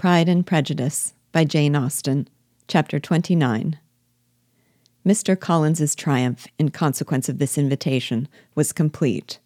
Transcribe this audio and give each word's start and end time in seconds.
Pride 0.00 0.30
and 0.30 0.46
Prejudice 0.46 1.12
by 1.30 1.44
Jane 1.44 1.76
Austen, 1.76 2.26
Chapter 2.68 2.98
29. 2.98 3.78
Mr. 5.04 5.38
Collins's 5.38 5.94
triumph 5.94 6.46
in 6.58 6.70
consequence 6.70 7.28
of 7.28 7.36
this 7.36 7.58
invitation 7.58 8.26
was 8.54 8.72
complete. 8.72 9.40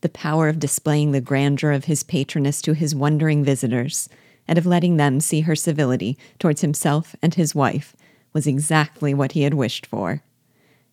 The 0.00 0.08
power 0.08 0.48
of 0.48 0.58
displaying 0.58 1.12
the 1.12 1.20
grandeur 1.20 1.70
of 1.70 1.84
his 1.84 2.02
patroness 2.02 2.60
to 2.62 2.72
his 2.72 2.92
wondering 2.92 3.44
visitors, 3.44 4.08
and 4.48 4.58
of 4.58 4.66
letting 4.66 4.96
them 4.96 5.20
see 5.20 5.42
her 5.42 5.54
civility 5.54 6.18
towards 6.40 6.62
himself 6.62 7.14
and 7.22 7.34
his 7.34 7.54
wife, 7.54 7.94
was 8.32 8.48
exactly 8.48 9.14
what 9.14 9.30
he 9.30 9.42
had 9.42 9.54
wished 9.54 9.86
for. 9.86 10.24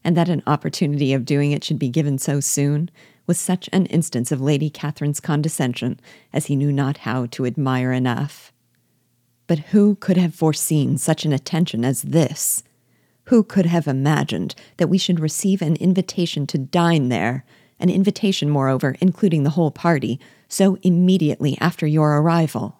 And 0.03 0.15
that 0.15 0.29
an 0.29 0.43
opportunity 0.45 1.11
of 1.11 1.25
doing 1.25 1.51
it 1.51 1.63
should 1.63 1.79
be 1.79 1.89
given 1.89 2.19
so 2.19 2.39
soon 2.39 2.91
was 3.25 3.39
such 3.39 3.67
an 3.73 3.87
instance 3.87 4.31
of 4.31 4.41
Lady 4.41 4.69
Catherine's 4.69 5.19
condescension 5.19 5.99
as 6.31 6.45
he 6.45 6.55
knew 6.55 6.71
not 6.71 6.97
how 6.97 7.25
to 7.25 7.47
admire 7.47 7.91
enough. 7.91 8.51
But 9.47 9.59
who 9.59 9.95
could 9.95 10.17
have 10.17 10.33
foreseen 10.33 10.97
such 10.97 11.25
an 11.25 11.33
attention 11.33 11.85
as 11.85 12.01
this? 12.01 12.63
Who 13.25 13.43
could 13.43 13.65
have 13.65 13.87
imagined 13.87 14.55
that 14.77 14.87
we 14.87 14.97
should 14.97 15.19
receive 15.19 15.61
an 15.61 15.75
invitation 15.77 16.47
to 16.47 16.57
dine 16.57 17.09
there, 17.09 17.45
an 17.79 17.89
invitation, 17.89 18.49
moreover, 18.49 18.95
including 19.01 19.43
the 19.43 19.51
whole 19.51 19.71
party, 19.71 20.19
so 20.47 20.77
immediately 20.81 21.57
after 21.59 21.85
your 21.85 22.17
arrival? 22.17 22.79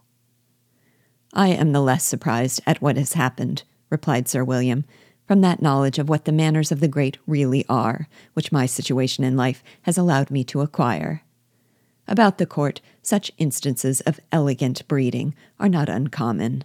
I 1.33 1.49
am 1.49 1.71
the 1.73 1.81
less 1.81 2.05
surprised 2.05 2.61
at 2.65 2.81
what 2.81 2.95
has 2.95 3.13
happened, 3.13 3.63
replied 3.89 4.27
Sir 4.27 4.43
William, 4.43 4.85
from 5.27 5.41
that 5.41 5.61
knowledge 5.61 5.99
of 5.99 6.07
what 6.07 6.25
the 6.25 6.31
manners 6.31 6.71
of 6.71 6.79
the 6.79 6.87
great 6.87 7.17
really 7.27 7.65
are, 7.67 8.07
which 8.33 8.51
my 8.51 8.65
situation 8.65 9.23
in 9.23 9.35
life 9.35 9.63
has 9.81 9.97
allowed 9.97 10.31
me 10.31 10.43
to 10.45 10.61
acquire. 10.61 11.23
About 12.07 12.37
the 12.37 12.45
court, 12.45 12.81
such 13.01 13.31
instances 13.37 14.01
of 14.01 14.19
elegant 14.31 14.87
breeding 14.87 15.33
are 15.59 15.69
not 15.69 15.89
uncommon. 15.89 16.63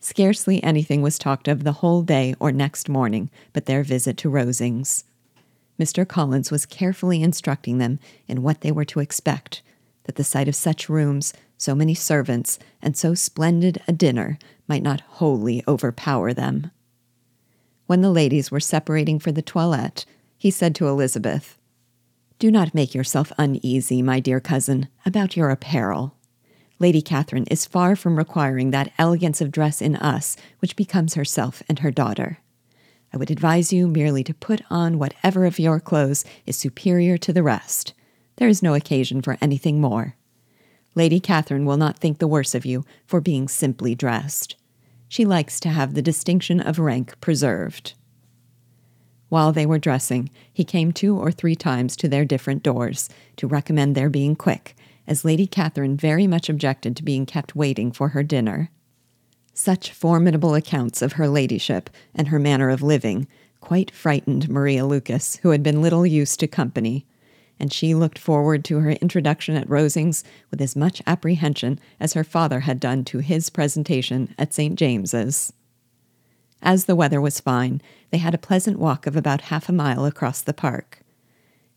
Scarcely 0.00 0.62
anything 0.64 1.00
was 1.02 1.18
talked 1.18 1.46
of 1.46 1.62
the 1.62 1.72
whole 1.72 2.02
day 2.02 2.34
or 2.40 2.50
next 2.50 2.88
morning 2.88 3.30
but 3.52 3.66
their 3.66 3.84
visit 3.84 4.16
to 4.18 4.30
Rosings. 4.30 5.04
Mr. 5.78 6.06
Collins 6.06 6.50
was 6.50 6.66
carefully 6.66 7.22
instructing 7.22 7.78
them 7.78 7.98
in 8.26 8.42
what 8.42 8.60
they 8.60 8.72
were 8.72 8.84
to 8.84 9.00
expect, 9.00 9.62
that 10.04 10.16
the 10.16 10.24
sight 10.24 10.48
of 10.48 10.56
such 10.56 10.88
rooms, 10.88 11.32
so 11.56 11.74
many 11.74 11.94
servants, 11.94 12.58
and 12.80 12.96
so 12.96 13.14
splendid 13.14 13.80
a 13.86 13.92
dinner 13.92 14.38
might 14.66 14.82
not 14.82 15.00
wholly 15.02 15.62
overpower 15.68 16.32
them. 16.32 16.70
When 17.86 18.00
the 18.00 18.10
ladies 18.10 18.50
were 18.50 18.60
separating 18.60 19.18
for 19.18 19.32
the 19.32 19.42
toilette, 19.42 20.04
he 20.36 20.50
said 20.50 20.74
to 20.76 20.88
Elizabeth, 20.88 21.56
Do 22.42 22.50
not 22.50 22.74
make 22.74 22.92
yourself 22.92 23.30
uneasy, 23.38 24.02
my 24.02 24.18
dear 24.18 24.40
cousin, 24.40 24.88
about 25.06 25.36
your 25.36 25.50
apparel. 25.50 26.16
Lady 26.80 27.00
Catherine 27.00 27.46
is 27.48 27.66
far 27.66 27.94
from 27.94 28.18
requiring 28.18 28.72
that 28.72 28.92
elegance 28.98 29.40
of 29.40 29.52
dress 29.52 29.80
in 29.80 29.94
us 29.94 30.36
which 30.58 30.74
becomes 30.74 31.14
herself 31.14 31.62
and 31.68 31.78
her 31.78 31.92
daughter. 31.92 32.38
I 33.14 33.16
would 33.16 33.30
advise 33.30 33.72
you 33.72 33.86
merely 33.86 34.24
to 34.24 34.34
put 34.34 34.60
on 34.68 34.98
whatever 34.98 35.44
of 35.44 35.60
your 35.60 35.78
clothes 35.78 36.24
is 36.44 36.56
superior 36.56 37.16
to 37.16 37.32
the 37.32 37.44
rest. 37.44 37.94
There 38.38 38.48
is 38.48 38.60
no 38.60 38.74
occasion 38.74 39.22
for 39.22 39.38
anything 39.40 39.80
more. 39.80 40.16
Lady 40.96 41.20
Catherine 41.20 41.64
will 41.64 41.76
not 41.76 41.98
think 41.98 42.18
the 42.18 42.26
worse 42.26 42.56
of 42.56 42.66
you 42.66 42.84
for 43.06 43.20
being 43.20 43.46
simply 43.46 43.94
dressed 43.94 44.56
she 45.12 45.26
likes 45.26 45.60
to 45.60 45.68
have 45.68 45.92
the 45.92 46.00
distinction 46.00 46.58
of 46.58 46.78
rank 46.78 47.20
preserved. 47.20 47.92
While 49.32 49.52
they 49.52 49.64
were 49.64 49.78
dressing, 49.78 50.28
he 50.52 50.62
came 50.62 50.92
two 50.92 51.16
or 51.16 51.32
three 51.32 51.56
times 51.56 51.96
to 51.96 52.06
their 52.06 52.26
different 52.26 52.62
doors 52.62 53.08
to 53.36 53.46
recommend 53.46 53.94
their 53.94 54.10
being 54.10 54.36
quick, 54.36 54.76
as 55.06 55.24
Lady 55.24 55.46
Catherine 55.46 55.96
very 55.96 56.26
much 56.26 56.50
objected 56.50 56.94
to 56.96 57.02
being 57.02 57.24
kept 57.24 57.56
waiting 57.56 57.92
for 57.92 58.08
her 58.08 58.22
dinner. 58.22 58.68
Such 59.54 59.90
formidable 59.90 60.54
accounts 60.54 61.00
of 61.00 61.14
her 61.14 61.28
ladyship 61.28 61.88
and 62.14 62.28
her 62.28 62.38
manner 62.38 62.68
of 62.68 62.82
living 62.82 63.26
quite 63.62 63.90
frightened 63.90 64.50
Maria 64.50 64.84
Lucas, 64.84 65.36
who 65.36 65.48
had 65.48 65.62
been 65.62 65.80
little 65.80 66.04
used 66.04 66.38
to 66.40 66.46
company, 66.46 67.06
and 67.58 67.72
she 67.72 67.94
looked 67.94 68.18
forward 68.18 68.66
to 68.66 68.80
her 68.80 68.90
introduction 68.90 69.56
at 69.56 69.66
Rosings 69.66 70.24
with 70.50 70.60
as 70.60 70.76
much 70.76 71.00
apprehension 71.06 71.80
as 71.98 72.12
her 72.12 72.22
father 72.22 72.60
had 72.60 72.78
done 72.78 73.02
to 73.06 73.20
his 73.20 73.48
presentation 73.48 74.34
at 74.36 74.52
St. 74.52 74.78
James's. 74.78 75.54
As 76.62 76.84
the 76.84 76.94
weather 76.94 77.20
was 77.20 77.40
fine, 77.40 77.82
they 78.10 78.18
had 78.18 78.34
a 78.34 78.38
pleasant 78.38 78.78
walk 78.78 79.06
of 79.06 79.16
about 79.16 79.42
half 79.42 79.68
a 79.68 79.72
mile 79.72 80.04
across 80.04 80.40
the 80.40 80.54
park. 80.54 81.00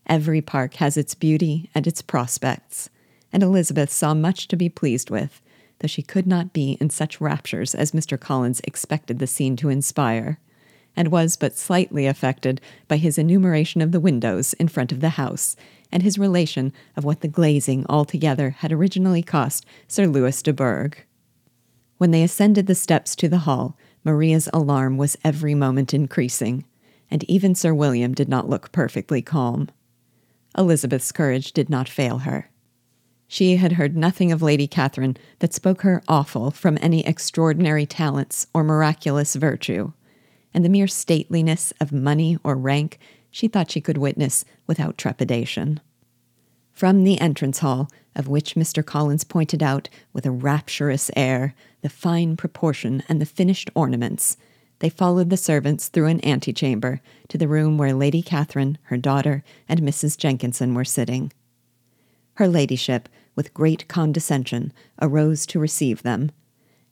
Every 0.06 0.40
park 0.40 0.74
has 0.74 0.96
its 0.96 1.14
beauty 1.14 1.68
and 1.74 1.86
its 1.86 2.02
prospects, 2.02 2.88
and 3.32 3.42
Elizabeth 3.42 3.90
saw 3.90 4.14
much 4.14 4.46
to 4.48 4.56
be 4.56 4.68
pleased 4.68 5.10
with, 5.10 5.42
though 5.80 5.88
she 5.88 6.02
could 6.02 6.26
not 6.26 6.52
be 6.52 6.78
in 6.80 6.90
such 6.90 7.20
raptures 7.20 7.74
as 7.74 7.90
Mr. 7.90 8.18
Collins 8.18 8.60
expected 8.62 9.18
the 9.18 9.26
scene 9.26 9.56
to 9.56 9.68
inspire 9.68 10.38
and 10.96 11.08
was 11.08 11.36
but 11.36 11.56
slightly 11.56 12.06
affected 12.06 12.60
by 12.88 12.96
his 12.96 13.18
enumeration 13.18 13.82
of 13.82 13.92
the 13.92 14.00
windows 14.00 14.54
in 14.54 14.68
front 14.68 14.92
of 14.92 15.00
the 15.00 15.10
house 15.10 15.56
and 15.92 16.02
his 16.02 16.18
relation 16.18 16.72
of 16.96 17.04
what 17.04 17.20
the 17.20 17.28
glazing 17.28 17.84
altogether 17.88 18.50
had 18.50 18.72
originally 18.72 19.22
cost 19.22 19.66
Sir 19.88 20.06
Louis 20.06 20.40
de 20.42 20.52
Bourgh. 20.52 20.96
When 21.98 22.12
they 22.12 22.22
ascended 22.22 22.66
the 22.66 22.74
steps 22.74 23.14
to 23.16 23.28
the 23.28 23.38
hall, 23.38 23.76
Maria's 24.06 24.48
alarm 24.52 24.98
was 24.98 25.18
every 25.24 25.52
moment 25.52 25.92
increasing, 25.92 26.64
and 27.10 27.24
even 27.24 27.56
Sir 27.56 27.74
William 27.74 28.14
did 28.14 28.28
not 28.28 28.48
look 28.48 28.70
perfectly 28.70 29.20
calm. 29.20 29.68
Elizabeth's 30.56 31.10
courage 31.10 31.52
did 31.52 31.68
not 31.68 31.88
fail 31.88 32.18
her. 32.18 32.48
She 33.26 33.56
had 33.56 33.72
heard 33.72 33.96
nothing 33.96 34.30
of 34.30 34.42
Lady 34.42 34.68
Catherine 34.68 35.16
that 35.40 35.52
spoke 35.52 35.82
her 35.82 36.04
awful 36.06 36.52
from 36.52 36.78
any 36.80 37.04
extraordinary 37.04 37.84
talents 37.84 38.46
or 38.54 38.62
miraculous 38.62 39.34
virtue 39.34 39.92
and 40.54 40.64
the 40.64 40.68
mere 40.70 40.86
stateliness 40.86 41.72
of 41.80 41.90
money 41.90 42.38
or 42.44 42.54
rank 42.54 43.00
she 43.32 43.48
thought 43.48 43.72
she 43.72 43.80
could 43.80 43.98
witness 43.98 44.44
without 44.68 44.96
trepidation. 44.96 45.80
From 46.76 47.04
the 47.04 47.18
entrance 47.18 47.60
hall, 47.60 47.90
of 48.14 48.28
which 48.28 48.54
Mr. 48.54 48.84
Collins 48.84 49.24
pointed 49.24 49.62
out 49.62 49.88
with 50.12 50.26
a 50.26 50.30
rapturous 50.30 51.10
air 51.16 51.54
the 51.80 51.88
fine 51.88 52.36
proportion 52.36 53.02
and 53.08 53.18
the 53.18 53.24
finished 53.24 53.70
ornaments, 53.74 54.36
they 54.80 54.90
followed 54.90 55.30
the 55.30 55.38
servants 55.38 55.88
through 55.88 56.08
an 56.08 56.22
antechamber 56.22 57.00
to 57.28 57.38
the 57.38 57.48
room 57.48 57.78
where 57.78 57.94
Lady 57.94 58.20
Catherine, 58.20 58.76
her 58.82 58.98
daughter, 58.98 59.42
and 59.66 59.80
Mrs. 59.80 60.18
Jenkinson 60.18 60.74
were 60.74 60.84
sitting. 60.84 61.32
Her 62.34 62.46
ladyship, 62.46 63.08
with 63.34 63.54
great 63.54 63.88
condescension, 63.88 64.70
arose 65.00 65.46
to 65.46 65.58
receive 65.58 66.02
them, 66.02 66.30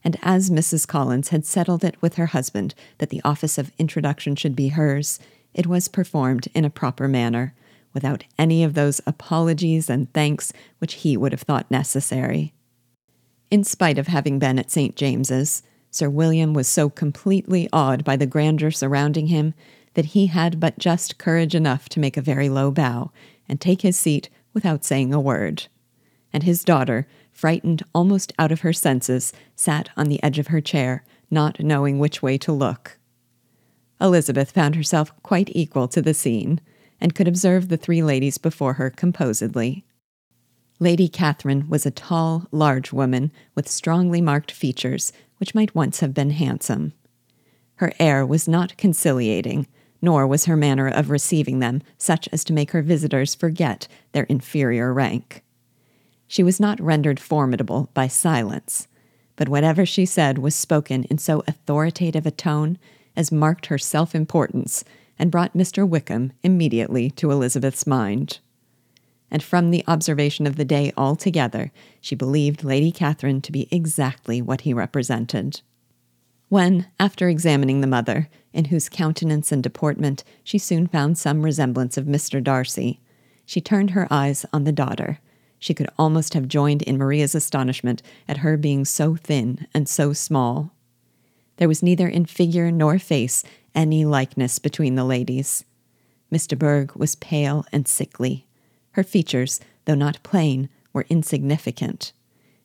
and 0.02 0.16
as 0.22 0.48
Mrs. 0.48 0.88
Collins 0.88 1.28
had 1.28 1.44
settled 1.44 1.84
it 1.84 2.00
with 2.00 2.14
her 2.14 2.28
husband 2.28 2.74
that 2.96 3.10
the 3.10 3.20
office 3.22 3.58
of 3.58 3.70
introduction 3.76 4.34
should 4.34 4.56
be 4.56 4.68
hers, 4.68 5.20
it 5.52 5.66
was 5.66 5.88
performed 5.88 6.48
in 6.54 6.64
a 6.64 6.70
proper 6.70 7.06
manner, 7.06 7.52
without 7.94 8.24
any 8.38 8.62
of 8.62 8.74
those 8.74 9.00
apologies 9.06 9.88
and 9.88 10.12
thanks 10.12 10.52
which 10.78 10.94
he 10.94 11.16
would 11.16 11.32
have 11.32 11.42
thought 11.42 11.70
necessary. 11.70 12.52
In 13.50 13.64
spite 13.64 13.98
of 13.98 14.08
having 14.08 14.38
been 14.38 14.58
at 14.58 14.70
St. 14.70 14.96
James's, 14.96 15.62
Sir 15.90 16.10
William 16.10 16.54
was 16.54 16.66
so 16.66 16.90
completely 16.90 17.68
awed 17.72 18.04
by 18.04 18.16
the 18.16 18.26
grandeur 18.26 18.72
surrounding 18.72 19.28
him 19.28 19.54
that 19.94 20.06
he 20.06 20.26
had 20.26 20.58
but 20.58 20.78
just 20.78 21.18
courage 21.18 21.54
enough 21.54 21.88
to 21.90 22.00
make 22.00 22.16
a 22.16 22.22
very 22.22 22.48
low 22.48 22.72
bow 22.72 23.12
and 23.48 23.60
take 23.60 23.82
his 23.82 23.96
seat 23.96 24.28
without 24.52 24.84
saying 24.84 25.14
a 25.14 25.20
word. 25.20 25.68
And 26.32 26.42
his 26.42 26.64
daughter, 26.64 27.06
frightened 27.30 27.84
almost 27.94 28.32
out 28.38 28.50
of 28.50 28.62
her 28.62 28.72
senses, 28.72 29.32
sat 29.54 29.90
on 29.96 30.08
the 30.08 30.20
edge 30.22 30.40
of 30.40 30.48
her 30.48 30.60
chair, 30.60 31.04
not 31.30 31.60
knowing 31.60 31.98
which 31.98 32.22
way 32.22 32.38
to 32.38 32.52
look. 32.52 32.98
Elizabeth 34.00 34.50
found 34.50 34.74
herself 34.74 35.12
quite 35.22 35.50
equal 35.52 35.86
to 35.88 36.02
the 36.02 36.14
scene, 36.14 36.60
and 37.04 37.14
could 37.14 37.28
observe 37.28 37.68
the 37.68 37.76
three 37.76 38.02
ladies 38.02 38.38
before 38.38 38.72
her 38.72 38.88
composedly. 38.88 39.84
Lady 40.80 41.06
Catherine 41.06 41.68
was 41.68 41.84
a 41.84 41.90
tall, 41.90 42.46
large 42.50 42.94
woman 42.94 43.30
with 43.54 43.68
strongly 43.68 44.22
marked 44.22 44.50
features 44.50 45.12
which 45.36 45.54
might 45.54 45.74
once 45.74 46.00
have 46.00 46.14
been 46.14 46.30
handsome. 46.30 46.94
Her 47.74 47.92
air 48.00 48.24
was 48.24 48.48
not 48.48 48.78
conciliating, 48.78 49.66
nor 50.00 50.26
was 50.26 50.46
her 50.46 50.56
manner 50.56 50.88
of 50.88 51.10
receiving 51.10 51.58
them 51.58 51.82
such 51.98 52.26
as 52.32 52.42
to 52.44 52.54
make 52.54 52.70
her 52.70 52.80
visitors 52.80 53.34
forget 53.34 53.86
their 54.12 54.24
inferior 54.24 54.90
rank. 54.90 55.44
She 56.26 56.42
was 56.42 56.58
not 56.58 56.80
rendered 56.80 57.20
formidable 57.20 57.90
by 57.92 58.08
silence, 58.08 58.88
but 59.36 59.50
whatever 59.50 59.84
she 59.84 60.06
said 60.06 60.38
was 60.38 60.54
spoken 60.54 61.04
in 61.04 61.18
so 61.18 61.44
authoritative 61.46 62.24
a 62.24 62.30
tone 62.30 62.78
as 63.14 63.30
marked 63.30 63.66
her 63.66 63.76
self 63.76 64.14
importance 64.14 64.86
and 65.18 65.30
brought 65.30 65.56
Mr. 65.56 65.88
Wickham 65.88 66.32
immediately 66.42 67.10
to 67.10 67.30
Elizabeth's 67.30 67.86
mind. 67.86 68.40
And 69.30 69.42
from 69.42 69.70
the 69.70 69.84
observation 69.86 70.46
of 70.46 70.56
the 70.56 70.64
day 70.64 70.92
altogether, 70.96 71.72
she 72.00 72.14
believed 72.14 72.64
Lady 72.64 72.92
Catherine 72.92 73.40
to 73.42 73.52
be 73.52 73.68
exactly 73.70 74.40
what 74.40 74.62
he 74.62 74.72
represented. 74.72 75.60
When, 76.48 76.86
after 77.00 77.28
examining 77.28 77.80
the 77.80 77.86
mother, 77.86 78.28
in 78.52 78.66
whose 78.66 78.88
countenance 78.88 79.50
and 79.50 79.62
deportment 79.62 80.22
she 80.44 80.58
soon 80.58 80.86
found 80.86 81.18
some 81.18 81.42
resemblance 81.42 81.96
of 81.96 82.06
Mr. 82.06 82.42
Darcy, 82.42 83.00
she 83.44 83.60
turned 83.60 83.90
her 83.90 84.06
eyes 84.10 84.46
on 84.52 84.64
the 84.64 84.72
daughter 84.72 85.18
She 85.58 85.72
could 85.72 85.88
almost 85.98 86.34
have 86.34 86.46
joined 86.46 86.82
in 86.82 86.98
Maria's 86.98 87.34
astonishment 87.34 88.02
at 88.28 88.38
her 88.38 88.58
being 88.58 88.84
so 88.84 89.16
thin 89.16 89.66
and 89.72 89.88
so 89.88 90.12
small. 90.12 90.74
There 91.56 91.68
was 91.68 91.82
neither 91.82 92.06
in 92.06 92.26
figure 92.26 92.70
nor 92.70 92.98
face 92.98 93.44
any 93.74 94.04
likeness 94.04 94.58
between 94.58 94.94
the 94.94 95.04
ladies. 95.04 95.64
De 96.30 96.56
Bourgh 96.56 96.92
was 96.96 97.14
pale 97.14 97.64
and 97.72 97.86
sickly. 97.86 98.46
Her 98.92 99.04
features, 99.04 99.60
though 99.84 99.94
not 99.94 100.22
plain, 100.22 100.68
were 100.92 101.06
insignificant, 101.08 102.12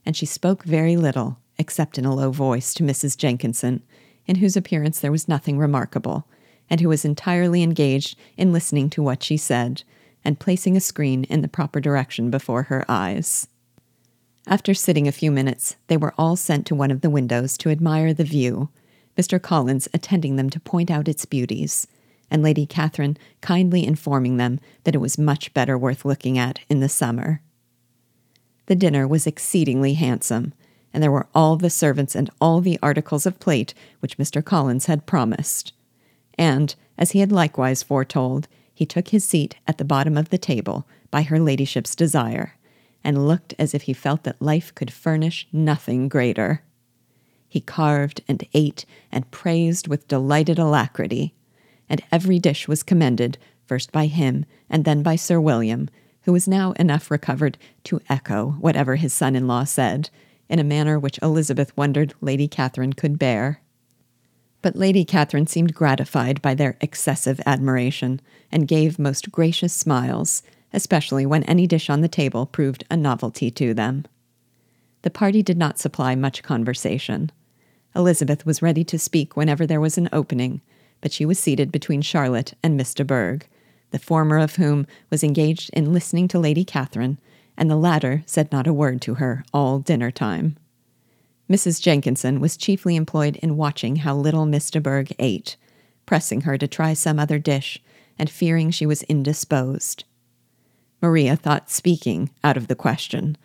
and 0.06 0.16
she 0.16 0.26
spoke 0.26 0.64
very 0.64 0.96
little, 0.96 1.38
except 1.58 1.98
in 1.98 2.06
a 2.06 2.14
low 2.14 2.32
voice, 2.32 2.74
to 2.76 2.84
Mrs. 2.84 3.18
Jenkinson, 3.18 3.84
in 4.26 4.38
whose 4.38 4.56
appearance 4.56 5.00
there 5.00 5.12
was 5.12 5.28
nothing 5.28 5.58
remarkable, 5.58 6.28
and 6.70 6.82
who 6.82 6.90
was 6.90 7.06
entirely 7.06 7.64
engaged 7.64 8.18
in 8.38 8.54
listening 8.54 8.90
to 8.92 9.04
what 9.04 9.24
she 9.24 9.38
said, 9.38 9.84
and 10.24 10.40
placing 10.40 10.78
a 10.78 10.82
screen 10.82 11.24
in 11.26 11.42
the 11.42 11.48
proper 11.48 11.80
direction 11.80 12.30
before 12.30 12.64
her 12.64 12.86
eyes. 12.88 13.48
After 14.48 14.74
sitting 14.74 15.08
a 15.08 15.12
few 15.12 15.32
minutes, 15.32 15.76
they 15.88 15.98
were 15.98 16.14
all 16.18 16.36
sent 16.36 16.66
to 16.68 16.76
one 16.76 16.92
of 16.92 17.02
the 17.02 17.10
windows 17.10 17.58
to 17.60 17.70
admire 17.70 18.14
the 18.14 18.24
view, 18.24 18.70
Mr. 19.20 19.42
Collins 19.42 19.90
attending 19.94 20.38
them 20.38 20.50
to 20.50 20.62
point 20.62 20.90
out 20.90 21.10
its 21.10 21.26
beauties, 21.26 21.88
and 22.32 22.42
Lady 22.42 22.66
Catherine 22.66 23.18
kindly 23.42 23.86
informing 23.86 24.38
them 24.38 24.62
that 24.86 24.96
it 24.96 25.00
was 25.00 25.18
much 25.18 25.54
better 25.54 25.78
worth 25.78 26.06
looking 26.06 26.38
at 26.38 26.62
in 26.70 26.80
the 26.80 26.88
summer. 26.88 27.42
The 28.68 28.78
dinner 28.78 29.06
was 29.06 29.28
exceedingly 29.28 29.96
handsome, 29.96 30.54
and 30.94 31.04
there 31.04 31.12
were 31.12 31.28
all 31.36 31.58
the 31.58 31.70
servants 31.70 32.16
and 32.16 32.30
all 32.40 32.62
the 32.62 32.80
articles 32.82 33.26
of 33.26 33.42
plate 33.42 33.74
which 34.00 34.18
Mr. 34.18 34.42
Collins 34.42 34.86
had 34.86 35.06
promised. 35.06 35.74
And, 36.38 36.74
as 36.98 37.12
he 37.12 37.20
had 37.20 37.32
likewise 37.34 37.84
foretold, 37.84 38.48
he 38.74 38.86
took 38.86 39.10
his 39.10 39.26
seat 39.26 39.58
at 39.68 39.78
the 39.78 39.84
bottom 39.84 40.18
of 40.18 40.30
the 40.30 40.38
table 40.38 40.88
by 41.12 41.24
her 41.24 41.42
ladyship's 41.42 41.94
desire, 41.94 42.54
and 43.04 43.28
looked 43.28 43.54
as 43.60 43.74
if 43.74 43.82
he 43.82 43.92
felt 43.92 44.24
that 44.24 44.42
life 44.42 44.74
could 44.76 44.94
furnish 44.94 45.46
nothing 45.52 46.08
greater. 46.08 46.64
He 47.50 47.62
carved 47.62 48.22
and 48.28 48.44
ate 48.54 48.86
and 49.12 49.30
praised 49.32 49.88
with 49.88 50.08
delighted 50.08 50.60
alacrity, 50.60 51.34
and 51.90 52.02
every 52.12 52.38
dish 52.38 52.68
was 52.68 52.84
commended, 52.84 53.40
first 53.66 53.92
by 53.92 54.06
him 54.06 54.46
and 54.70 54.86
then 54.86 55.02
by 55.02 55.16
Sir 55.16 55.40
William, 55.42 55.90
who 56.24 56.32
was 56.32 56.48
now 56.48 56.74
enough 56.74 57.10
recovered 57.10 57.58
to 57.86 58.02
echo 58.08 58.52
whatever 58.60 58.98
his 58.98 59.14
son 59.14 59.36
in 59.36 59.48
law 59.48 59.64
said, 59.64 60.12
in 60.48 60.60
a 60.60 60.64
manner 60.64 61.00
which 61.00 61.20
Elizabeth 61.24 61.76
wondered 61.76 62.14
Lady 62.22 62.48
Catherine 62.48 62.94
could 62.94 63.18
bear. 63.18 63.62
But 64.62 64.76
Lady 64.76 65.04
Catherine 65.04 65.48
seemed 65.48 65.74
gratified 65.74 66.42
by 66.42 66.54
their 66.54 66.78
excessive 66.82 67.40
admiration, 67.46 68.22
and 68.52 68.68
gave 68.68 69.00
most 69.00 69.32
gracious 69.32 69.74
smiles, 69.74 70.44
especially 70.74 71.26
when 71.26 71.44
any 71.44 71.66
dish 71.66 71.90
on 71.90 72.02
the 72.02 72.08
table 72.08 72.46
proved 72.46 72.84
a 72.92 72.98
novelty 72.98 73.50
to 73.52 73.74
them. 73.74 74.06
The 75.02 75.10
party 75.10 75.42
did 75.42 75.58
not 75.58 75.80
supply 75.80 76.14
much 76.16 76.44
conversation. 76.44 77.32
Elizabeth 77.96 78.46
was 78.46 78.62
ready 78.62 78.84
to 78.84 79.00
speak 79.00 79.36
whenever 79.36 79.66
there 79.66 79.82
was 79.82 79.98
an 79.98 80.10
opening, 80.14 80.62
but 81.02 81.12
she 81.12 81.26
was 81.26 81.40
seated 81.40 81.72
between 81.72 82.02
Charlotte 82.02 82.54
and 82.62 82.78
de 82.78 83.06
Bourgh, 83.06 83.46
the 83.92 84.00
former 84.00 84.38
of 84.38 84.56
whom 84.56 84.86
was 85.10 85.24
engaged 85.24 85.70
in 85.74 85.94
listening 85.94 86.28
to 86.28 86.40
Lady 86.40 86.64
Catherine, 86.64 87.20
and 87.58 87.70
the 87.70 87.76
latter 87.76 88.24
said 88.26 88.52
not 88.52 88.68
a 88.68 88.74
word 88.74 89.02
to 89.02 89.16
her 89.16 89.44
all 89.54 89.80
dinner 89.80 90.12
time. 90.12 90.56
Mrs. 91.50 91.82
Jenkinson 91.82 92.40
was 92.40 92.56
chiefly 92.56 92.96
employed 92.96 93.36
in 93.38 93.58
watching 93.58 93.98
how 93.98 94.16
little 94.16 94.46
Miss 94.46 94.70
de 94.70 94.80
Bourgh 94.80 95.12
ate, 95.18 95.58
pressing 96.06 96.42
her 96.42 96.58
to 96.58 96.68
try 96.68 96.94
some 96.94 97.20
other 97.20 97.40
dish, 97.40 97.82
and 98.20 98.30
fearing 98.30 98.70
she 98.70 98.86
was 98.86 99.04
indisposed. 99.04 100.04
Maria 101.02 101.36
thought 101.36 101.72
speaking 101.72 102.30
out 102.44 102.58
of 102.58 102.68
the 102.68 102.76
question, 102.76 103.36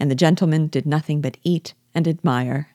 and 0.00 0.10
the 0.10 0.16
gentlemen 0.16 0.66
did 0.66 0.86
nothing 0.86 1.20
but 1.20 1.36
eat 1.44 1.74
and 1.94 2.08
admire. 2.08 2.68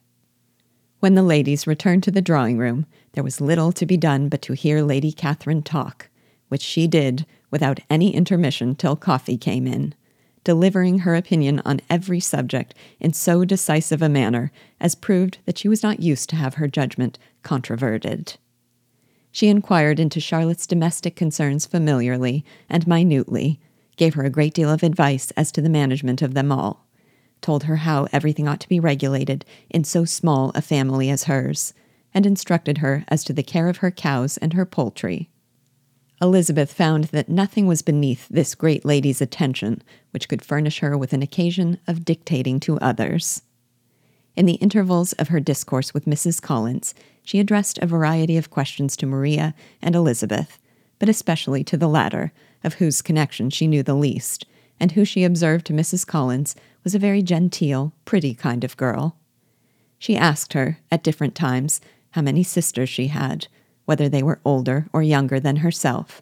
When 0.99 1.13
the 1.13 1.23
ladies 1.23 1.67
returned 1.67 2.01
to 2.03 2.11
the 2.11 2.23
drawing 2.23 2.57
room, 2.57 2.87
there 3.13 3.23
was 3.23 3.39
little 3.39 3.71
to 3.73 3.85
be 3.85 3.97
done 3.97 4.29
but 4.29 4.41
to 4.43 4.53
hear 4.53 4.81
Lady 4.81 5.11
Catherine 5.11 5.61
talk, 5.61 6.09
which 6.47 6.63
she 6.63 6.87
did 6.87 7.25
without 7.51 7.79
any 7.87 8.15
intermission 8.15 8.73
till 8.73 8.95
coffee 8.95 9.37
came 9.37 9.67
in, 9.67 9.93
delivering 10.43 10.99
her 10.99 11.15
opinion 11.15 11.61
on 11.65 11.81
every 11.87 12.19
subject 12.19 12.73
in 12.99 13.13
so 13.13 13.45
decisive 13.45 14.01
a 14.01 14.09
manner 14.09 14.51
as 14.79 14.95
proved 14.95 15.37
that 15.45 15.59
she 15.59 15.67
was 15.67 15.83
not 15.83 15.99
used 15.99 16.29
to 16.29 16.35
have 16.35 16.55
her 16.55 16.67
judgment 16.67 17.19
controverted. 17.43 18.37
She 19.31 19.49
inquired 19.49 19.99
into 19.99 20.19
Charlotte's 20.19 20.65
domestic 20.65 21.15
concerns 21.15 21.67
familiarly 21.67 22.43
and 22.69 22.87
minutely, 22.87 23.59
gave 23.97 24.15
her 24.15 24.23
a 24.23 24.31
great 24.31 24.55
deal 24.55 24.71
of 24.71 24.81
advice 24.81 25.29
as 25.37 25.51
to 25.51 25.61
the 25.61 25.69
management 25.69 26.23
of 26.23 26.33
them 26.33 26.51
all, 26.51 26.86
told 27.41 27.63
her 27.63 27.77
how 27.77 28.07
everything 28.11 28.47
ought 28.47 28.59
to 28.59 28.69
be 28.69 28.79
regulated 28.79 29.45
in 29.69 29.83
so 29.83 30.05
small 30.05 30.51
a 30.55 30.61
family 30.61 31.09
as 31.09 31.25
hers, 31.25 31.73
and 32.13 32.25
instructed 32.25 32.79
her 32.79 33.03
as 33.07 33.23
to 33.23 33.33
the 33.33 33.43
care 33.43 33.69
of 33.69 33.77
her 33.77 33.91
cows 33.91 34.37
and 34.37 34.53
her 34.53 34.65
poultry. 34.65 35.29
Elizabeth 36.21 36.73
found 36.73 37.05
that 37.05 37.29
nothing 37.29 37.67
was 37.67 37.83
beneath 37.83 38.27
this 38.29 38.55
great 38.55 38.83
lady's 38.83 39.21
attention 39.21 39.83
which 40.11 40.27
could 40.27 40.41
furnish 40.41 40.79
her 40.79 40.97
with 40.97 41.13
an 41.13 41.21
occasion 41.21 41.79
of 41.87 42.05
dictating 42.05 42.59
to 42.59 42.79
others. 42.79 43.43
In 44.35 44.45
the 44.45 44.53
intervals 44.53 45.13
of 45.13 45.27
her 45.27 45.39
discourse 45.39 45.93
with 45.93 46.05
Mrs. 46.05 46.41
Collins, 46.41 46.95
she 47.23 47.39
addressed 47.39 47.77
a 47.79 47.87
variety 47.87 48.37
of 48.37 48.49
questions 48.49 48.95
to 48.97 49.05
Maria 49.05 49.53
and 49.81 49.95
Elizabeth, 49.95 50.59
but 50.99 51.09
especially 51.09 51.63
to 51.63 51.77
the 51.77 51.87
latter, 51.87 52.31
of 52.63 52.75
whose 52.75 53.01
connection 53.01 53.49
she 53.49 53.67
knew 53.67 53.83
the 53.83 53.93
least, 53.93 54.45
and 54.79 54.91
who 54.91 55.05
she 55.05 55.23
observed 55.23 55.65
to 55.67 55.73
Mrs. 55.73 56.05
Collins 56.05 56.55
was 56.83 56.95
a 56.95 56.99
very 56.99 57.21
genteel, 57.21 57.93
pretty 58.05 58.33
kind 58.33 58.63
of 58.63 58.77
girl. 58.77 59.17
She 59.99 60.15
asked 60.15 60.53
her, 60.53 60.79
at 60.91 61.03
different 61.03 61.35
times, 61.35 61.81
how 62.11 62.21
many 62.21 62.43
sisters 62.43 62.89
she 62.89 63.07
had, 63.07 63.47
whether 63.85 64.07
they 64.09 64.23
were 64.23 64.39
older 64.45 64.87
or 64.93 65.01
younger 65.01 65.39
than 65.39 65.57
herself, 65.57 66.21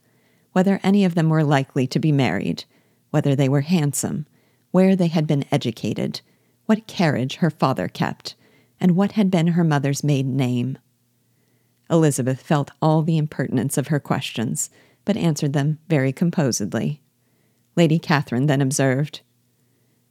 whether 0.53 0.79
any 0.83 1.03
of 1.03 1.15
them 1.15 1.29
were 1.29 1.43
likely 1.43 1.85
to 1.87 1.99
be 1.99 2.11
married, 2.11 2.63
whether 3.11 3.35
they 3.35 3.49
were 3.49 3.61
handsome, 3.61 4.25
where 4.71 4.95
they 4.95 5.07
had 5.07 5.27
been 5.27 5.45
educated, 5.51 6.21
what 6.65 6.87
carriage 6.87 7.37
her 7.37 7.49
father 7.49 7.87
kept, 7.87 8.35
and 8.79 8.95
what 8.95 9.13
had 9.13 9.31
been 9.31 9.47
her 9.47 9.63
mother's 9.63 10.03
maiden 10.03 10.35
name. 10.35 10.77
Elizabeth 11.89 12.41
felt 12.41 12.71
all 12.81 13.01
the 13.01 13.17
impertinence 13.17 13.77
of 13.77 13.87
her 13.87 13.99
questions, 13.99 14.69
but 15.03 15.17
answered 15.17 15.53
them 15.53 15.79
very 15.87 16.11
composedly. 16.11 17.01
Lady 17.75 17.99
Catherine 17.99 18.45
then 18.45 18.61
observed, 18.61 19.21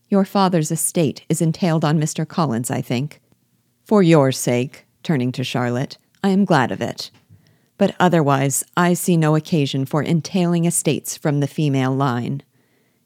your 0.09 0.25
father's 0.25 0.71
estate 0.71 1.25
is 1.29 1.41
entailed 1.41 1.85
on 1.85 1.99
Mr. 1.99 2.29
Collins, 2.29 2.71
I 2.71 2.81
think. 2.81 3.21
For 3.85 4.03
your 4.03 4.33
sake, 4.33 4.87
turning 5.03 5.33
to 5.33 5.43
Charlotte, 5.43 5.99
I 6.23 6.29
am 6.29 6.45
glad 6.45 6.71
of 6.71 6.81
it. 6.81 7.11
But 7.79 7.97
otherwise, 7.99 8.65
I 8.77 8.95
see 8.95 9.17
no 9.17 9.35
occasion 9.35 9.87
for 9.87 10.03
entailing 10.03 10.67
estates 10.67 11.17
from 11.17 11.41
the 11.41 11.49
female 11.49 11.93
line. 11.93 12.43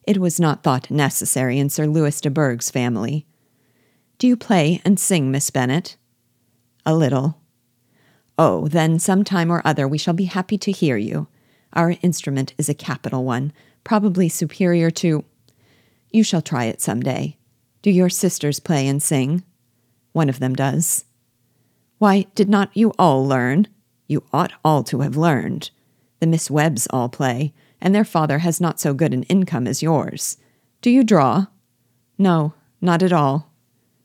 It 0.06 0.18
was 0.18 0.38
not 0.38 0.62
thought 0.62 0.90
necessary 0.90 1.58
in 1.58 1.70
Sir 1.70 1.86
Louis 1.86 2.20
de 2.20 2.30
Bourgh's 2.30 2.70
family. 2.70 3.26
Do 4.18 4.26
you 4.26 4.36
play 4.36 4.82
and 4.84 5.00
sing, 5.00 5.30
Miss 5.30 5.50
Bennet? 5.50 5.96
A 6.84 6.94
little. 6.94 7.40
Oh, 8.36 8.68
then 8.68 8.98
some 8.98 9.24
time 9.24 9.50
or 9.50 9.62
other 9.64 9.88
we 9.88 9.98
shall 9.98 10.14
be 10.14 10.24
happy 10.24 10.58
to 10.58 10.72
hear 10.72 10.96
you. 10.96 11.28
Our 11.72 11.96
instrument 12.02 12.54
is 12.58 12.68
a 12.68 12.74
capital 12.74 13.24
one, 13.24 13.52
probably 13.88 14.28
superior 14.28 14.90
to 14.90 15.24
you 16.10 16.22
shall 16.22 16.42
try 16.42 16.66
it 16.66 16.78
some 16.78 17.00
day. 17.00 17.38
Do 17.80 17.90
your 17.90 18.10
sisters 18.10 18.60
play 18.60 18.86
and 18.86 19.02
sing? 19.02 19.44
One 20.12 20.28
of 20.28 20.40
them 20.40 20.54
does. 20.54 21.06
Why, 21.96 22.26
did 22.34 22.50
not 22.50 22.76
you 22.76 22.92
all 22.98 23.26
learn? 23.26 23.66
You 24.06 24.24
ought 24.30 24.52
all 24.62 24.84
to 24.84 25.00
have 25.00 25.16
learned. 25.16 25.70
The 26.20 26.26
Miss 26.26 26.50
Webbs 26.50 26.86
all 26.90 27.08
play, 27.08 27.54
and 27.80 27.94
their 27.94 28.04
father 28.04 28.40
has 28.40 28.60
not 28.60 28.78
so 28.78 28.92
good 28.92 29.14
an 29.14 29.22
income 29.22 29.66
as 29.66 29.82
yours. 29.82 30.36
Do 30.82 30.90
you 30.90 31.02
draw? 31.02 31.46
No, 32.18 32.52
not 32.82 33.02
at 33.02 33.12
all. 33.12 33.50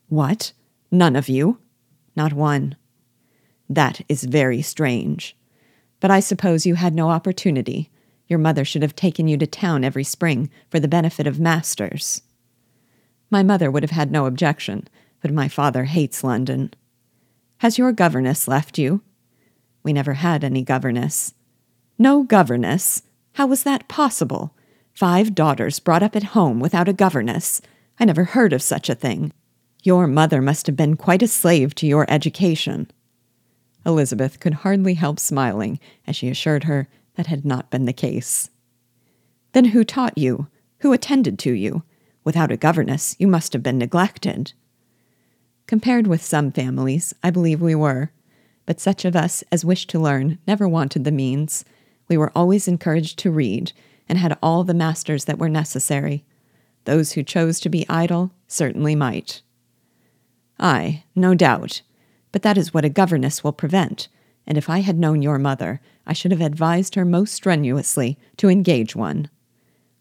What? 0.07 0.53
None 0.91 1.17
of 1.17 1.27
you? 1.27 1.57
Not 2.15 2.31
one. 2.31 2.77
That 3.69 3.99
is 4.07 4.23
very 4.23 4.61
strange. 4.61 5.35
But 5.99 6.09
I 6.09 6.21
suppose 6.21 6.65
you 6.65 6.75
had 6.75 6.95
no 6.95 7.09
opportunity. 7.09 7.89
Your 8.27 8.39
mother 8.39 8.65
should 8.65 8.81
have 8.81 8.95
taken 8.95 9.27
you 9.27 9.37
to 9.37 9.47
town 9.47 9.83
every 9.83 10.03
spring 10.03 10.49
for 10.69 10.79
the 10.79 10.87
benefit 10.87 11.27
of 11.27 11.39
masters. 11.39 12.21
My 13.29 13.43
mother 13.43 13.69
would 13.69 13.83
have 13.83 13.91
had 13.91 14.11
no 14.11 14.25
objection, 14.25 14.87
but 15.21 15.31
my 15.31 15.47
father 15.47 15.85
hates 15.85 16.23
London. 16.23 16.73
Has 17.57 17.77
your 17.77 17.91
governess 17.91 18.47
left 18.47 18.77
you? 18.77 19.01
We 19.83 19.93
never 19.93 20.13
had 20.13 20.43
any 20.43 20.63
governess. 20.63 21.33
No 21.97 22.23
governess? 22.23 23.03
How 23.33 23.47
was 23.47 23.63
that 23.63 23.87
possible? 23.87 24.55
Five 24.93 25.33
daughters 25.33 25.79
brought 25.79 26.03
up 26.03 26.15
at 26.15 26.23
home 26.23 26.59
without 26.59 26.87
a 26.87 26.93
governess. 26.93 27.61
I 27.99 28.05
never 28.05 28.25
heard 28.25 28.53
of 28.53 28.61
such 28.61 28.89
a 28.89 28.95
thing. 28.95 29.33
Your 29.81 30.07
mother 30.07 30.41
must 30.41 30.67
have 30.67 30.75
been 30.75 30.95
quite 30.95 31.23
a 31.23 31.27
slave 31.27 31.75
to 31.75 31.87
your 31.87 32.05
education. 32.09 32.89
Elizabeth 33.85 34.39
could 34.39 34.53
hardly 34.53 34.93
help 34.93 35.19
smiling 35.19 35.79
as 36.07 36.15
she 36.15 36.29
assured 36.29 36.65
her 36.65 36.87
that 37.15 37.27
had 37.27 37.45
not 37.45 37.69
been 37.69 37.85
the 37.85 37.93
case. 37.93 38.49
Then 39.53 39.65
who 39.65 39.83
taught 39.83 40.17
you? 40.17 40.47
Who 40.79 40.93
attended 40.93 41.37
to 41.39 41.51
you? 41.51 41.83
Without 42.23 42.51
a 42.51 42.57
governess, 42.57 43.15
you 43.19 43.27
must 43.27 43.53
have 43.53 43.63
been 43.63 43.77
neglected. 43.77 44.53
Compared 45.67 46.07
with 46.07 46.23
some 46.23 46.51
families, 46.51 47.13
I 47.23 47.29
believe 47.29 47.61
we 47.61 47.75
were, 47.75 48.11
but 48.65 48.79
such 48.79 49.05
of 49.05 49.15
us 49.15 49.43
as 49.51 49.65
wished 49.65 49.89
to 49.91 49.99
learn 49.99 50.39
never 50.47 50.67
wanted 50.67 51.03
the 51.03 51.11
means. 51.11 51.65
We 52.07 52.17
were 52.17 52.31
always 52.35 52.67
encouraged 52.67 53.19
to 53.19 53.31
read, 53.31 53.71
and 54.09 54.17
had 54.17 54.37
all 54.43 54.63
the 54.63 54.73
masters 54.73 55.25
that 55.25 55.39
were 55.39 55.49
necessary. 55.49 56.25
Those 56.85 57.13
who 57.13 57.23
chose 57.23 57.59
to 57.61 57.69
be 57.69 57.87
idle 57.87 58.31
certainly 58.47 58.95
might. 58.95 59.41
Ay, 60.59 61.05
no 61.15 61.33
doubt, 61.33 61.81
but 62.31 62.41
that 62.41 62.57
is 62.57 62.73
what 62.73 62.85
a 62.85 62.89
governess 62.89 63.43
will 63.43 63.53
prevent, 63.53 64.07
and 64.45 64.57
if 64.57 64.69
I 64.69 64.79
had 64.79 64.99
known 64.99 65.21
your 65.21 65.39
mother, 65.39 65.81
I 66.05 66.13
should 66.13 66.31
have 66.31 66.41
advised 66.41 66.95
her 66.95 67.05
most 67.05 67.33
strenuously 67.33 68.17
to 68.37 68.49
engage 68.49 68.95
one. 68.95 69.29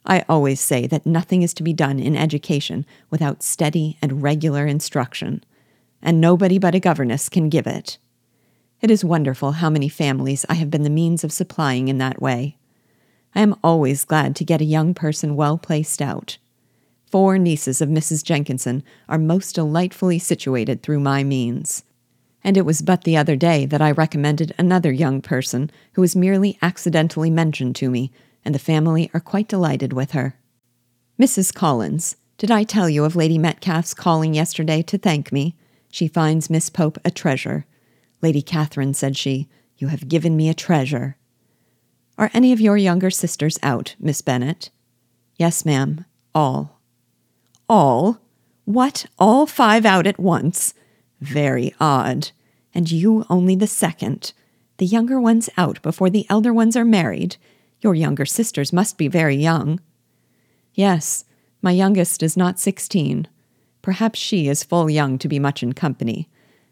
I 0.05 0.25
always 0.29 0.61
say 0.61 0.87
that 0.89 1.07
nothing 1.07 1.43
is 1.43 1.55
to 1.55 1.63
be 1.63 1.73
done 1.73 2.01
in 2.01 2.17
education 2.17 2.85
without 3.11 3.43
steady 3.43 3.99
and 4.03 4.23
regular 4.23 4.67
instruction, 4.67 5.45
and 6.03 6.21
nobody 6.21 6.59
but 6.59 6.75
a 6.75 6.81
governess 6.81 7.29
can 7.29 7.49
give 7.49 7.67
it. 7.67 7.99
It 8.81 8.91
is 8.91 9.05
wonderful 9.05 9.53
how 9.53 9.71
many 9.71 9.89
families 9.89 10.45
I 10.49 10.55
have 10.55 10.71
been 10.71 10.83
the 10.83 10.91
means 10.91 11.23
of 11.23 11.33
supplying 11.33 11.87
in 11.87 11.99
that 11.99 12.21
way. 12.21 12.57
I 13.35 13.41
am 13.41 13.55
always 13.63 14.05
glad 14.05 14.35
to 14.37 14.45
get 14.45 14.61
a 14.61 14.65
young 14.65 14.93
person 14.93 15.37
well 15.37 15.57
placed 15.57 16.03
out. 16.03 16.39
Four 17.07 17.39
nieces 17.39 17.81
of 17.81 17.89
Mrs. 17.89 18.25
Jenkinson 18.25 18.83
are 19.09 19.19
most 19.19 19.55
delightfully 19.55 20.19
situated 20.19 20.83
through 20.83 21.01
my 21.01 21.23
means. 21.23 21.85
And 22.45 22.57
it 22.57 22.67
was 22.67 22.83
but 22.83 23.05
the 23.05 23.17
other 23.17 23.37
day 23.37 23.67
that 23.67 23.81
I 23.81 23.91
recommended 23.93 24.55
another 24.59 24.93
young 24.93 25.21
person 25.23 25.71
who 25.93 26.01
was 26.01 26.17
merely 26.17 26.59
accidentally 26.61 27.31
mentioned 27.31 27.77
to 27.77 27.91
me, 27.91 28.11
and 28.45 28.55
the 28.55 28.59
family 28.59 29.11
are 29.15 29.21
quite 29.21 29.49
delighted 29.49 29.93
with 29.93 30.13
her. 30.13 30.37
Mrs. 31.21 31.55
Collins, 31.55 32.17
did 32.39 32.51
I 32.51 32.65
tell 32.65 32.89
you 32.89 33.05
of 33.05 33.15
Lady 33.15 33.39
Metcalfe's 33.39 33.95
calling 33.95 34.35
yesterday 34.35 34.83
to 34.83 34.99
thank 34.99 35.31
me? 35.31 35.55
She 35.91 36.09
finds 36.09 36.51
Miss 36.51 36.71
Pope 36.71 36.99
a 37.05 37.11
treasure. 37.11 37.67
Lady 38.21 38.43
Catherine, 38.43 38.95
said 38.95 39.17
she, 39.17 39.49
you 39.77 39.89
have 39.89 40.09
given 40.09 40.37
me 40.37 40.49
a 40.49 40.55
treasure. 40.55 41.17
Are 42.19 42.31
any 42.35 42.53
of 42.53 42.61
your 42.61 42.77
younger 42.77 43.11
sisters 43.11 43.59
out, 43.63 43.95
Miss 44.01 44.23
Bennet? 44.23 44.71
Yes, 45.37 45.65
ma'am, 45.65 46.05
all. 46.35 46.81
All? 47.69 48.19
What, 48.65 49.07
all 49.19 49.47
five 49.47 49.85
out 49.85 50.07
at 50.07 50.19
once? 50.19 50.75
Very 51.23 51.73
odd. 51.79 52.33
And 52.75 52.91
you 52.91 53.25
only 53.31 53.55
the 53.55 53.69
second. 53.69 54.33
The 54.79 54.87
younger 54.87 55.21
ones 55.21 55.49
out 55.57 55.81
before 55.83 56.11
the 56.11 56.26
elder 56.29 56.52
ones 56.52 56.76
are 56.76 56.85
married. 56.85 57.37
Your 57.81 57.95
younger 57.95 58.26
sisters 58.26 58.73
must 58.73 58.99
be 58.99 59.07
very 59.07 59.37
young. 59.37 59.81
Yes, 60.75 61.25
my 61.61 61.71
youngest 61.71 62.23
is 62.25 62.37
not 62.37 62.59
sixteen. 62.59 63.29
Perhaps 63.83 64.19
she 64.19 64.49
is 64.49 64.64
full 64.64 64.91
young 64.91 65.17
to 65.19 65.29
be 65.29 65.38
much 65.38 65.62
in 65.62 65.75
company. 65.75 66.29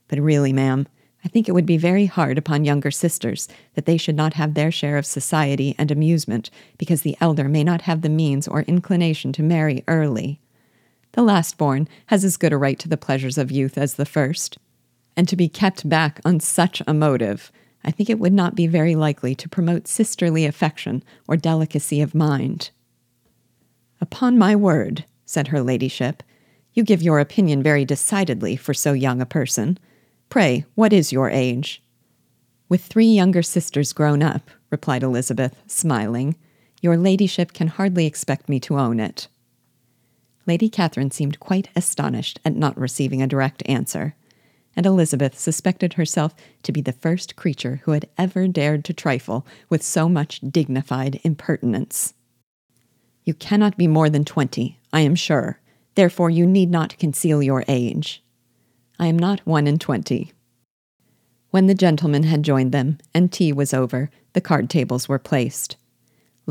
But 0.09 0.19
really, 0.19 0.53
ma'am, 0.53 0.89
I 1.25 1.29
think 1.29 1.49
it 1.49 1.53
would 1.53 1.67
be 1.67 1.77
very 1.77 2.07
hard 2.07 2.37
upon 2.37 2.65
younger 2.65 2.91
sisters 2.91 3.47
that 3.75 3.87
they 3.87 3.97
should 3.97 4.17
not 4.17 4.35
have 4.35 4.55
their 4.55 4.73
share 4.73 4.97
of 4.97 5.07
society 5.07 5.77
and 5.79 5.93
amusement 5.93 6.51
because 6.77 7.03
the 7.03 7.17
elder 7.21 7.49
may 7.49 7.63
not 7.63 7.83
have 7.83 8.03
the 8.03 8.09
means 8.09 8.49
or 8.49 8.63
inclination 8.63 9.33
to 9.35 9.43
marry 9.43 9.85
early. 9.87 10.41
The 11.13 11.23
last 11.23 11.59
born 11.59 11.89
has 12.07 12.25
as 12.25 12.37
good 12.37 12.53
a 12.53 12.57
right 12.57 12.79
to 12.79 12.89
the 12.89 12.97
pleasures 12.97 13.39
of 13.39 13.51
youth 13.51 13.77
as 13.77 13.95
the 13.95 14.07
first, 14.07 14.59
and 15.17 15.29
to 15.29 15.37
be 15.37 15.49
kept 15.49 15.89
back 15.89 16.21
on 16.25 16.41
such 16.41 16.83
a 16.87 16.95
motive, 16.95 17.51
I 17.85 17.91
think 17.91 18.09
it 18.09 18.19
would 18.19 18.33
not 18.33 18.55
be 18.55 18.67
very 18.67 18.95
likely 18.95 19.35
to 19.35 19.49
promote 19.49 19.89
sisterly 19.89 20.45
affection 20.45 21.03
or 21.27 21.37
delicacy 21.37 22.01
of 22.01 22.15
mind. 22.15 22.71
Upon 24.01 24.39
my 24.39 24.55
word, 24.55 25.05
said 25.25 25.49
her 25.49 25.61
ladyship, 25.61 26.23
you 26.73 26.85
give 26.85 27.03
your 27.03 27.19
opinion 27.19 27.63
very 27.63 27.85
decidedly 27.85 28.57
for 28.57 28.75
so 28.75 28.93
young 28.93 29.21
a 29.21 29.27
person. 29.27 29.79
Pray, 30.29 30.65
what 30.75 30.93
is 30.93 31.13
your 31.13 31.31
age? 31.31 31.83
With 32.69 32.85
three 32.85 33.07
younger 33.07 33.43
sisters 33.43 33.93
grown 33.93 34.23
up, 34.23 34.51
replied 34.71 35.03
Elizabeth, 35.03 35.61
smiling, 35.67 36.37
your 36.81 36.97
ladyship 36.97 37.53
can 37.53 37.67
hardly 37.67 38.07
expect 38.07 38.49
me 38.49 38.61
to 38.61 38.79
own 38.79 39.01
it. 39.01 39.29
Lady 40.47 40.69
Catherine 40.69 41.11
seemed 41.11 41.41
quite 41.41 41.69
astonished 41.77 42.41
at 42.45 42.57
not 42.57 42.79
receiving 42.79 43.23
a 43.23 43.27
direct 43.27 43.63
answer, 43.67 44.15
and 44.75 44.87
Elizabeth 44.87 45.39
suspected 45.39 45.95
herself 45.95 46.35
to 46.63 46.73
be 46.73 46.81
the 46.81 46.93
first 46.93 47.37
creature 47.37 47.81
who 47.85 47.93
had 47.93 48.09
ever 48.17 48.49
dared 48.49 48.85
to 48.85 48.93
trifle 48.93 49.47
with 49.69 49.83
so 49.83 50.09
much 50.09 50.41
dignified 50.41 51.21
impertinence. 51.25 52.15
You 53.25 53.35
cannot 53.35 53.77
be 53.77 53.87
more 53.87 54.09
than 54.09 54.25
twenty, 54.25 54.79
I 54.93 55.01
am 55.01 55.15
sure, 55.15 55.61
therefore 55.95 56.31
you 56.31 56.47
need 56.47 56.71
not 56.71 56.99
conceal 56.99 57.43
your 57.43 57.65
age. 57.69 58.23
I 58.99 59.07
am 59.07 59.19
not 59.19 59.47
one 59.47 59.67
and 59.67 59.81
twenty. 59.81 60.33
When 61.51 61.67
the 61.67 61.75
gentlemen 61.75 62.23
had 62.23 62.43
joined 62.43 62.73
them 62.73 62.99
and 63.13 63.31
tea 63.31 63.53
was 63.53 63.75
over, 63.75 64.11
the 64.33 64.41
card 64.41 64.71
tables 64.71 65.09
were 65.09 65.19
placed. 65.19 65.77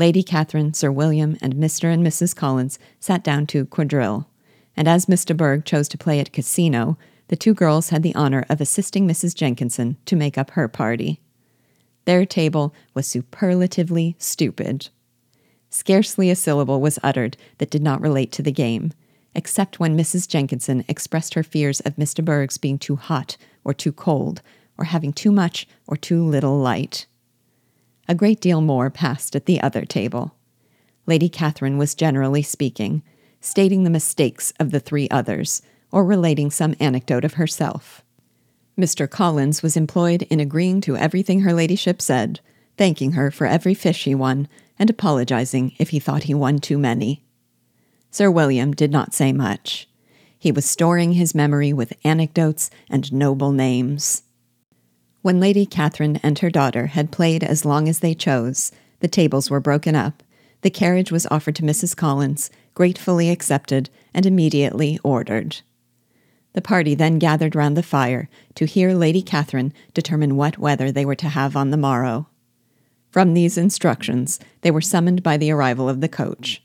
Lady 0.00 0.22
Catherine, 0.22 0.72
Sir 0.72 0.90
William, 0.90 1.36
and 1.42 1.56
Mr. 1.56 1.92
and 1.92 2.02
Mrs. 2.02 2.34
Collins 2.34 2.78
sat 3.00 3.22
down 3.22 3.46
to 3.48 3.66
quadrille, 3.66 4.30
and 4.74 4.88
as 4.88 5.04
de 5.04 5.34
Bourgh 5.34 5.62
chose 5.62 5.90
to 5.90 5.98
play 5.98 6.18
at 6.18 6.32
casino, 6.32 6.96
the 7.28 7.36
two 7.36 7.52
girls 7.52 7.90
had 7.90 8.02
the 8.02 8.14
honor 8.14 8.46
of 8.48 8.62
assisting 8.62 9.06
Mrs. 9.06 9.34
Jenkinson 9.34 9.98
to 10.06 10.16
make 10.16 10.38
up 10.38 10.52
her 10.52 10.68
party. 10.68 11.20
Their 12.06 12.24
table 12.24 12.74
was 12.94 13.06
superlatively 13.06 14.16
stupid. 14.18 14.88
Scarcely 15.68 16.30
a 16.30 16.34
syllable 16.34 16.80
was 16.80 16.98
uttered 17.02 17.36
that 17.58 17.68
did 17.68 17.82
not 17.82 18.00
relate 18.00 18.32
to 18.32 18.42
the 18.42 18.50
game, 18.50 18.94
except 19.34 19.78
when 19.80 19.98
Mrs. 19.98 20.26
Jenkinson 20.26 20.82
expressed 20.88 21.34
her 21.34 21.42
fears 21.42 21.80
of 21.80 21.96
Mr. 21.96 22.24
Bourgh's 22.24 22.56
being 22.56 22.78
too 22.78 22.96
hot 22.96 23.36
or 23.64 23.74
too 23.74 23.92
cold, 23.92 24.40
or 24.78 24.86
having 24.86 25.12
too 25.12 25.30
much 25.30 25.68
or 25.86 25.98
too 25.98 26.24
little 26.24 26.56
light. 26.56 27.04
A 28.10 28.14
great 28.16 28.40
deal 28.40 28.60
more 28.60 28.90
passed 28.90 29.36
at 29.36 29.46
the 29.46 29.60
other 29.60 29.84
table. 29.84 30.34
Lady 31.06 31.28
Catherine 31.28 31.78
was 31.78 31.94
generally 31.94 32.42
speaking, 32.42 33.04
stating 33.40 33.84
the 33.84 33.88
mistakes 33.88 34.52
of 34.58 34.72
the 34.72 34.80
three 34.80 35.08
others, 35.10 35.62
or 35.92 36.04
relating 36.04 36.50
some 36.50 36.74
anecdote 36.80 37.24
of 37.24 37.34
herself. 37.34 38.02
Mr. 38.76 39.08
Collins 39.08 39.62
was 39.62 39.76
employed 39.76 40.22
in 40.22 40.40
agreeing 40.40 40.80
to 40.80 40.96
everything 40.96 41.42
her 41.42 41.52
ladyship 41.52 42.02
said, 42.02 42.40
thanking 42.76 43.12
her 43.12 43.30
for 43.30 43.46
every 43.46 43.74
fish 43.74 44.02
he 44.02 44.14
won, 44.16 44.48
and 44.76 44.90
apologizing 44.90 45.72
if 45.78 45.90
he 45.90 46.00
thought 46.00 46.24
he 46.24 46.34
won 46.34 46.58
too 46.58 46.78
many. 46.78 47.22
Sir 48.10 48.28
William 48.28 48.72
did 48.72 48.90
not 48.90 49.14
say 49.14 49.32
much. 49.32 49.88
He 50.36 50.50
was 50.50 50.68
storing 50.68 51.12
his 51.12 51.32
memory 51.32 51.72
with 51.72 51.92
anecdotes 52.02 52.70
and 52.88 53.12
noble 53.12 53.52
names. 53.52 54.24
When 55.22 55.40
Lady 55.40 55.66
Catherine 55.66 56.18
and 56.22 56.38
her 56.38 56.50
daughter 56.50 56.88
had 56.88 57.12
played 57.12 57.44
as 57.44 57.64
long 57.64 57.88
as 57.88 58.00
they 58.00 58.14
chose, 58.14 58.72
the 59.00 59.08
tables 59.08 59.50
were 59.50 59.60
broken 59.60 59.94
up. 59.94 60.22
The 60.62 60.70
carriage 60.70 61.12
was 61.12 61.26
offered 61.30 61.56
to 61.56 61.62
Mrs. 61.62 61.96
Collins, 61.96 62.50
gratefully 62.74 63.30
accepted, 63.30 63.90
and 64.14 64.26
immediately 64.26 64.98
ordered. 65.02 65.60
The 66.52 66.62
party 66.62 66.94
then 66.94 67.18
gathered 67.18 67.54
round 67.54 67.76
the 67.76 67.82
fire 67.82 68.28
to 68.56 68.64
hear 68.64 68.94
Lady 68.94 69.22
Catherine 69.22 69.72
determine 69.94 70.36
what 70.36 70.58
weather 70.58 70.90
they 70.90 71.04
were 71.04 71.14
to 71.16 71.28
have 71.28 71.56
on 71.56 71.70
the 71.70 71.76
morrow. 71.76 72.28
From 73.10 73.34
these 73.34 73.58
instructions, 73.58 74.40
they 74.62 74.70
were 74.70 74.80
summoned 74.80 75.22
by 75.22 75.36
the 75.36 75.50
arrival 75.50 75.88
of 75.88 76.00
the 76.00 76.08
coach 76.08 76.62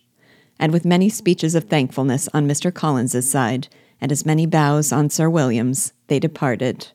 and 0.59 0.71
with 0.71 0.85
many 0.85 1.09
speeches 1.09 1.55
of 1.55 1.65
thankfulness 1.65 2.29
on 2.33 2.47
Mr. 2.47 2.73
Collins's 2.73 3.29
side, 3.29 3.67
and 3.99 4.11
as 4.11 4.25
many 4.25 4.45
bows 4.45 4.91
on 4.91 5.09
Sir 5.09 5.29
William's, 5.29 5.93
they 6.07 6.19
departed. 6.19 6.91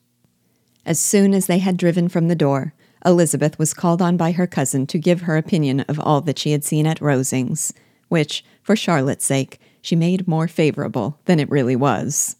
As 0.86 0.98
soon 0.98 1.34
as 1.34 1.46
they 1.46 1.58
had 1.58 1.76
driven 1.76 2.08
from 2.08 2.28
the 2.28 2.34
door, 2.34 2.74
Elizabeth 3.04 3.58
was 3.58 3.74
called 3.74 4.02
on 4.02 4.16
by 4.16 4.32
her 4.32 4.46
cousin 4.46 4.86
to 4.86 4.98
give 4.98 5.22
her 5.22 5.36
opinion 5.36 5.80
of 5.80 5.98
all 6.00 6.20
that 6.22 6.38
she 6.38 6.52
had 6.52 6.64
seen 6.64 6.86
at 6.86 7.00
Rosings, 7.00 7.72
which, 8.08 8.44
for 8.62 8.76
Charlotte's 8.76 9.24
sake, 9.24 9.60
she 9.80 9.96
made 9.96 10.28
more 10.28 10.48
favorable 10.48 11.18
than 11.24 11.40
it 11.40 11.50
really 11.50 11.76
was. 11.76 12.36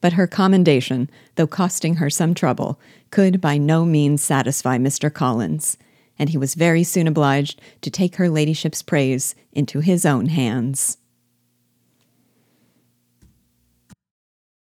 But 0.00 0.14
her 0.14 0.26
commendation, 0.26 1.10
though 1.34 1.46
costing 1.46 1.96
her 1.96 2.08
some 2.08 2.34
trouble, 2.34 2.80
could 3.10 3.40
by 3.40 3.58
no 3.58 3.84
means 3.84 4.22
satisfy 4.22 4.78
Mr. 4.78 5.12
Collins, 5.12 5.76
and 6.18 6.30
he 6.30 6.38
was 6.38 6.54
very 6.54 6.84
soon 6.84 7.06
obliged 7.06 7.60
to 7.82 7.90
take 7.90 8.16
her 8.16 8.28
ladyship's 8.28 8.82
praise 8.82 9.34
into 9.52 9.80
his 9.80 10.06
own 10.06 10.26
hands. 10.26 10.98